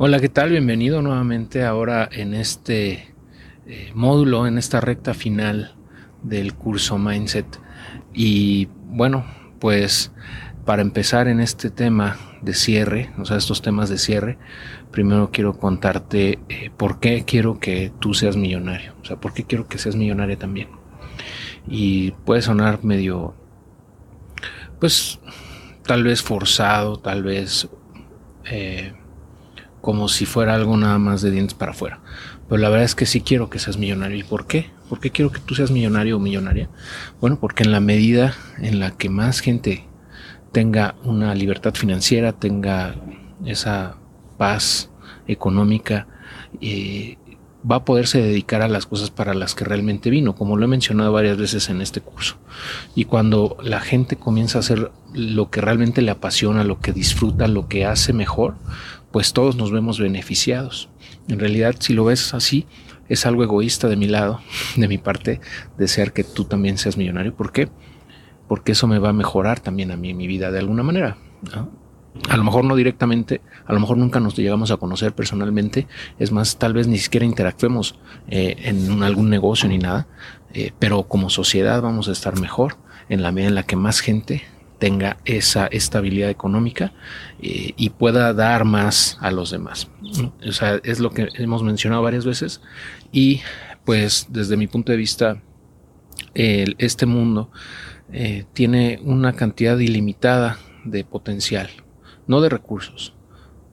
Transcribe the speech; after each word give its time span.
Hola, 0.00 0.20
¿qué 0.20 0.28
tal? 0.28 0.50
Bienvenido 0.50 1.02
nuevamente 1.02 1.64
ahora 1.64 2.08
en 2.12 2.32
este 2.32 3.12
eh, 3.66 3.90
módulo, 3.96 4.46
en 4.46 4.56
esta 4.56 4.80
recta 4.80 5.12
final 5.12 5.74
del 6.22 6.54
curso 6.54 6.98
Mindset. 6.98 7.58
Y 8.14 8.68
bueno, 8.84 9.24
pues 9.58 10.12
para 10.64 10.82
empezar 10.82 11.26
en 11.26 11.40
este 11.40 11.70
tema 11.70 12.16
de 12.42 12.54
cierre, 12.54 13.10
o 13.18 13.24
sea, 13.24 13.38
estos 13.38 13.60
temas 13.60 13.88
de 13.88 13.98
cierre, 13.98 14.38
primero 14.92 15.32
quiero 15.32 15.58
contarte 15.58 16.38
eh, 16.48 16.70
por 16.76 17.00
qué 17.00 17.24
quiero 17.24 17.58
que 17.58 17.90
tú 17.98 18.14
seas 18.14 18.36
millonario, 18.36 18.94
o 19.02 19.04
sea, 19.04 19.16
por 19.16 19.34
qué 19.34 19.42
quiero 19.42 19.66
que 19.66 19.78
seas 19.78 19.96
millonario 19.96 20.38
también. 20.38 20.68
Y 21.66 22.12
puede 22.24 22.42
sonar 22.42 22.84
medio, 22.84 23.34
pues, 24.78 25.18
tal 25.82 26.04
vez 26.04 26.22
forzado, 26.22 27.00
tal 27.00 27.24
vez... 27.24 27.68
Eh, 28.44 28.92
como 29.80 30.08
si 30.08 30.26
fuera 30.26 30.54
algo 30.54 30.76
nada 30.76 30.98
más 30.98 31.22
de 31.22 31.30
dientes 31.30 31.54
para 31.54 31.72
afuera. 31.72 32.00
Pero 32.48 32.60
la 32.60 32.68
verdad 32.68 32.84
es 32.84 32.94
que 32.94 33.06
sí 33.06 33.20
quiero 33.20 33.50
que 33.50 33.58
seas 33.58 33.76
millonario. 33.76 34.16
¿Y 34.16 34.22
por 34.22 34.46
qué? 34.46 34.70
¿Por 34.88 35.00
qué 35.00 35.10
quiero 35.10 35.30
que 35.30 35.40
tú 35.40 35.54
seas 35.54 35.70
millonario 35.70 36.16
o 36.16 36.20
millonaria? 36.20 36.70
Bueno, 37.20 37.38
porque 37.40 37.62
en 37.62 37.72
la 37.72 37.80
medida 37.80 38.34
en 38.58 38.80
la 38.80 38.92
que 38.92 39.10
más 39.10 39.40
gente 39.40 39.84
tenga 40.52 40.94
una 41.04 41.34
libertad 41.34 41.74
financiera, 41.74 42.32
tenga 42.32 42.94
esa 43.44 43.96
paz 44.38 44.90
económica, 45.26 46.06
eh, 46.60 47.18
va 47.68 47.76
a 47.76 47.84
poderse 47.84 48.22
dedicar 48.22 48.62
a 48.62 48.68
las 48.68 48.86
cosas 48.86 49.10
para 49.10 49.34
las 49.34 49.54
que 49.54 49.64
realmente 49.64 50.10
vino, 50.10 50.34
como 50.34 50.56
lo 50.56 50.64
he 50.64 50.68
mencionado 50.68 51.12
varias 51.12 51.36
veces 51.36 51.68
en 51.68 51.80
este 51.80 52.00
curso. 52.00 52.36
Y 52.94 53.04
cuando 53.04 53.56
la 53.62 53.80
gente 53.80 54.16
comienza 54.16 54.58
a 54.58 54.60
hacer 54.60 54.92
lo 55.12 55.50
que 55.50 55.60
realmente 55.60 56.02
le 56.02 56.10
apasiona, 56.10 56.64
lo 56.64 56.80
que 56.80 56.92
disfruta, 56.92 57.48
lo 57.48 57.68
que 57.68 57.84
hace 57.84 58.12
mejor, 58.12 58.54
pues 59.10 59.32
todos 59.32 59.56
nos 59.56 59.72
vemos 59.72 59.98
beneficiados. 59.98 60.88
En 61.28 61.40
realidad, 61.40 61.76
si 61.78 61.94
lo 61.94 62.04
ves 62.04 62.34
así, 62.34 62.66
es 63.08 63.26
algo 63.26 63.42
egoísta 63.42 63.88
de 63.88 63.96
mi 63.96 64.06
lado, 64.06 64.40
de 64.76 64.88
mi 64.88 64.98
parte, 64.98 65.40
desear 65.76 66.12
que 66.12 66.24
tú 66.24 66.44
también 66.44 66.78
seas 66.78 66.96
millonario. 66.96 67.34
¿Por 67.34 67.52
qué? 67.52 67.68
Porque 68.46 68.72
eso 68.72 68.86
me 68.86 68.98
va 68.98 69.10
a 69.10 69.14
mejorar 69.14 69.60
también 69.60 69.90
a 69.90 69.96
mí 69.96 70.14
mi 70.14 70.26
vida 70.26 70.50
de 70.50 70.58
alguna 70.58 70.82
manera. 70.82 71.16
A 72.28 72.36
lo 72.36 72.44
mejor 72.44 72.64
no 72.64 72.74
directamente, 72.74 73.40
a 73.66 73.72
lo 73.72 73.80
mejor 73.80 73.96
nunca 73.96 74.20
nos 74.20 74.36
llegamos 74.36 74.70
a 74.70 74.76
conocer 74.76 75.14
personalmente, 75.14 75.86
es 76.18 76.32
más, 76.32 76.58
tal 76.58 76.72
vez 76.72 76.86
ni 76.86 76.98
siquiera 76.98 77.24
interactuemos 77.24 77.98
eh, 78.28 78.56
en 78.58 79.02
algún 79.02 79.30
negocio 79.30 79.68
ni 79.68 79.78
nada, 79.78 80.08
eh, 80.52 80.72
pero 80.78 81.04
como 81.04 81.30
sociedad 81.30 81.80
vamos 81.80 82.08
a 82.08 82.12
estar 82.12 82.38
mejor 82.38 82.76
en 83.08 83.22
la 83.22 83.32
medida 83.32 83.48
en 83.48 83.54
la 83.54 83.62
que 83.62 83.76
más 83.76 84.00
gente 84.00 84.42
tenga 84.78 85.18
esa 85.24 85.66
estabilidad 85.66 86.30
económica 86.30 86.92
eh, 87.40 87.72
y 87.76 87.90
pueda 87.90 88.32
dar 88.32 88.64
más 88.64 89.18
a 89.20 89.30
los 89.30 89.50
demás. 89.50 89.88
O 90.46 90.52
sea, 90.52 90.80
es 90.84 91.00
lo 91.00 91.10
que 91.10 91.28
hemos 91.34 91.62
mencionado 91.62 92.02
varias 92.02 92.24
veces. 92.24 92.60
Y 93.10 93.40
pues 93.84 94.26
desde 94.30 94.56
mi 94.56 94.66
punto 94.66 94.92
de 94.92 94.98
vista 94.98 95.40
este 96.34 97.06
mundo 97.06 97.50
tiene 98.52 99.00
una 99.02 99.32
cantidad 99.32 99.76
ilimitada 99.78 100.58
de 100.84 101.04
potencial, 101.04 101.68
no 102.28 102.40
de 102.40 102.48
recursos, 102.48 103.14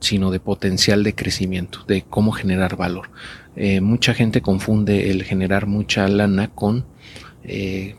sino 0.00 0.30
de 0.30 0.40
potencial 0.40 1.02
de 1.02 1.14
crecimiento, 1.14 1.84
de 1.86 2.02
cómo 2.02 2.32
generar 2.32 2.76
valor. 2.76 3.10
Eh, 3.56 3.80
mucha 3.80 4.12
gente 4.12 4.42
confunde 4.42 5.10
el 5.10 5.24
generar 5.24 5.66
mucha 5.66 6.06
lana 6.08 6.48
con 6.48 6.84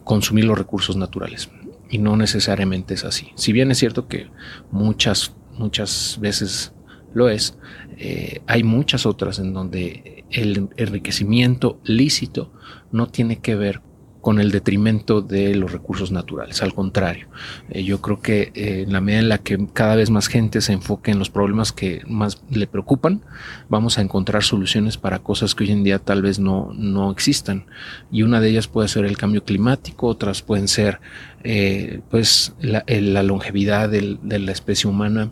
consumir 0.03 0.45
los 0.45 0.57
recursos 0.57 0.95
naturales 0.95 1.49
y 1.91 1.97
no 1.97 2.15
necesariamente 2.15 2.93
es 2.93 3.03
así. 3.03 3.31
Si 3.35 3.51
bien 3.51 3.69
es 3.69 3.77
cierto 3.77 4.07
que 4.07 4.27
muchas, 4.71 5.33
muchas 5.57 6.17
veces 6.21 6.73
lo 7.13 7.29
es, 7.29 7.57
eh, 7.97 8.41
hay 8.47 8.63
muchas 8.63 9.05
otras 9.05 9.37
en 9.37 9.53
donde 9.53 10.23
el 10.31 10.69
enriquecimiento 10.77 11.79
lícito 11.83 12.53
no 12.91 13.07
tiene 13.07 13.39
que 13.39 13.55
ver 13.55 13.81
con 14.21 14.39
el 14.39 14.51
detrimento 14.51 15.21
de 15.21 15.55
los 15.55 15.71
recursos 15.71 16.11
naturales. 16.11 16.61
Al 16.61 16.73
contrario, 16.73 17.27
eh, 17.69 17.83
yo 17.83 18.01
creo 18.01 18.21
que 18.21 18.51
eh, 18.53 18.83
en 18.83 18.93
la 18.93 19.01
medida 19.01 19.19
en 19.19 19.29
la 19.29 19.37
que 19.39 19.67
cada 19.73 19.95
vez 19.95 20.09
más 20.11 20.27
gente 20.27 20.61
se 20.61 20.73
enfoque 20.73 21.11
en 21.11 21.19
los 21.19 21.29
problemas 21.29 21.71
que 21.71 22.03
más 22.07 22.41
le 22.49 22.67
preocupan, 22.67 23.21
vamos 23.67 23.97
a 23.97 24.01
encontrar 24.01 24.43
soluciones 24.43 24.97
para 24.97 25.19
cosas 25.19 25.55
que 25.55 25.63
hoy 25.63 25.71
en 25.71 25.83
día 25.83 25.99
tal 25.99 26.21
vez 26.21 26.39
no, 26.39 26.71
no 26.73 27.11
existan. 27.11 27.65
Y 28.11 28.21
una 28.23 28.39
de 28.39 28.49
ellas 28.49 28.67
puede 28.67 28.87
ser 28.87 29.05
el 29.05 29.17
cambio 29.17 29.43
climático, 29.43 30.07
otras 30.07 30.43
pueden 30.43 30.67
ser 30.67 31.01
eh, 31.43 32.01
pues 32.09 32.53
la, 32.61 32.83
la 32.87 33.23
longevidad 33.23 33.89
de 33.89 34.39
la 34.39 34.51
especie 34.51 34.89
humana 34.89 35.31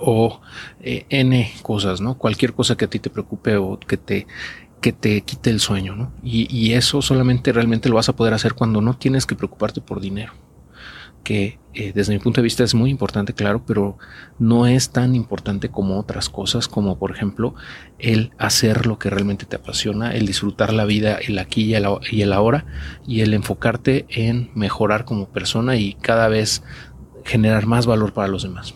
o 0.00 0.40
n 0.80 1.52
cosas, 1.62 2.00
¿no? 2.00 2.16
Cualquier 2.16 2.52
cosa 2.52 2.76
que 2.76 2.84
a 2.84 2.88
ti 2.88 2.98
te 2.98 3.10
preocupe 3.10 3.56
o 3.56 3.78
que 3.78 3.96
te 3.96 4.26
que 4.80 4.92
te 4.92 5.20
quite 5.22 5.50
el 5.50 5.60
sueño, 5.60 5.96
¿no? 5.96 6.12
Y, 6.22 6.72
eso 6.72 7.02
solamente 7.02 7.52
realmente 7.52 7.88
lo 7.88 7.96
vas 7.96 8.08
a 8.08 8.16
poder 8.16 8.34
hacer 8.34 8.54
cuando 8.54 8.80
no 8.80 8.94
tienes 8.96 9.26
que 9.26 9.34
preocuparte 9.34 9.80
por 9.80 10.00
dinero, 10.00 10.32
que 11.24 11.58
eh, 11.74 11.92
desde 11.94 12.12
mi 12.12 12.20
punto 12.20 12.40
de 12.40 12.44
vista 12.44 12.62
es 12.62 12.74
muy 12.74 12.90
importante, 12.90 13.32
claro, 13.32 13.62
pero 13.66 13.98
no 14.38 14.66
es 14.66 14.90
tan 14.90 15.14
importante 15.14 15.70
como 15.70 15.98
otras 15.98 16.28
cosas, 16.28 16.68
como 16.68 16.98
por 16.98 17.10
ejemplo 17.10 17.54
el 17.98 18.32
hacer 18.38 18.86
lo 18.86 18.98
que 18.98 19.10
realmente 19.10 19.46
te 19.46 19.56
apasiona, 19.56 20.14
el 20.14 20.26
disfrutar 20.26 20.72
la 20.72 20.84
vida, 20.84 21.16
el 21.16 21.38
aquí 21.38 21.64
y 21.64 21.74
el, 21.74 21.86
y 22.10 22.22
el 22.22 22.32
ahora, 22.32 22.66
y 23.06 23.22
el 23.22 23.34
enfocarte 23.34 24.06
en 24.08 24.50
mejorar 24.54 25.04
como 25.04 25.28
persona 25.28 25.76
y 25.76 25.94
cada 25.94 26.28
vez 26.28 26.62
generar 27.24 27.66
más 27.66 27.86
valor 27.86 28.12
para 28.12 28.28
los 28.28 28.42
demás. 28.42 28.74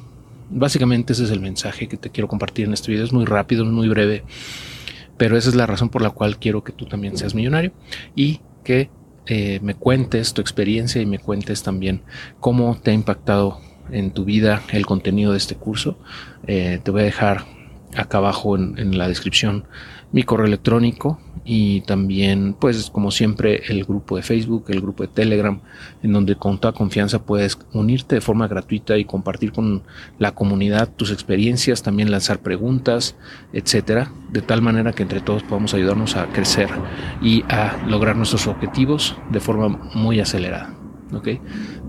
Básicamente 0.51 1.13
ese 1.15 1.25
es 1.25 1.31
el 1.31 1.41
mensaje 1.41 1.89
que 1.89 1.97
te 1.97 2.11
quiero 2.11 2.29
compartir 2.29 2.67
en 2.67 2.75
este 2.75 2.91
video. 2.91 3.05
Es 3.05 3.13
muy 3.13 3.25
rápido, 3.25 3.65
es 3.65 3.71
muy 3.71 3.89
breve 3.89 4.25
pero 5.17 5.37
esa 5.37 5.49
es 5.49 5.55
la 5.55 5.67
razón 5.67 5.89
por 5.89 6.03
la 6.03 6.11
cual 6.11 6.39
quiero 6.39 6.65
que 6.65 6.73
tú 6.73 6.87
también 6.87 7.17
seas 7.17 7.35
millonario 7.35 7.73
y 8.15 8.41
que 8.65 8.91
eh, 9.27 9.61
me 9.63 9.75
cuentes 9.75 10.35
tu 10.35 10.41
experiencia 10.41 11.01
y 11.01 11.07
me 11.07 11.19
cuentes 11.19 11.63
también 11.63 12.03
cómo 12.41 12.77
te 12.83 12.91
ha 12.91 12.95
impactado 12.95 13.61
en 13.91 14.11
tu 14.11 14.25
vida 14.25 14.63
el 14.73 14.87
contenido 14.87 15.33
de 15.33 15.39
este 15.39 15.55
curso. 15.55 15.99
Eh, 16.47 16.81
te 16.83 16.91
voy 16.91 17.03
a 17.03 17.05
dejar 17.05 17.45
acá 17.97 18.19
abajo 18.19 18.57
en, 18.57 18.97
la 18.97 19.09
descripción 19.09 19.65
mi 20.13 20.23
correo 20.23 20.47
electrónico 20.47 21.21
y 21.45 21.81
también 21.83 22.55
pues 22.59 22.91
como 22.91 23.11
siempre 23.11 23.63
el 23.69 23.85
grupo 23.85 24.17
de 24.17 24.23
Facebook, 24.23 24.67
el 24.69 24.81
grupo 24.81 25.03
de 25.03 25.09
Telegram 25.09 25.61
en 26.03 26.13
donde 26.13 26.37
con 26.37 26.59
toda 26.59 26.73
confianza 26.73 27.25
puedes 27.25 27.59
unirte 27.73 28.17
de 28.17 28.21
forma 28.21 28.49
gratuita 28.49 28.97
y 28.99 29.05
compartir 29.05 29.53
con 29.53 29.83
la 30.19 30.33
comunidad 30.35 30.91
tus 30.95 31.11
experiencias, 31.11 31.83
también 31.83 32.11
lanzar 32.11 32.41
preguntas, 32.41 33.17
etcétera, 33.53 34.13
de 34.31 34.43
tal 34.43 34.63
manera 34.63 34.93
que 34.93 35.03
entre 35.03 35.21
todos 35.21 35.43
podamos 35.43 35.75
ayudarnos 35.75 36.17
a 36.17 36.27
crecer 36.29 36.69
y 37.21 37.43
a 37.49 37.85
lograr 37.87 38.17
nuestros 38.17 38.47
objetivos 38.47 39.17
de 39.31 39.41
forma 39.41 39.69
muy 39.95 40.21
acelerada. 40.21 40.75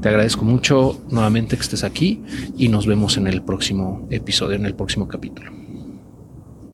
Te 0.01 0.09
agradezco 0.09 0.43
mucho 0.43 1.01
nuevamente 1.09 1.55
que 1.55 1.61
estés 1.61 1.85
aquí 1.85 2.21
y 2.57 2.67
nos 2.67 2.85
vemos 2.85 3.15
en 3.15 3.27
el 3.27 3.41
próximo 3.41 4.05
episodio, 4.11 4.57
en 4.57 4.65
el 4.65 4.75
próximo 4.75 5.07
capítulo. 5.07 5.62